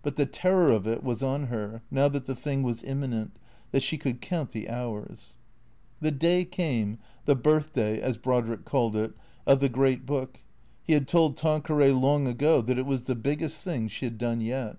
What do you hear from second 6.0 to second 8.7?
The day came, the Birthday, as Brodrick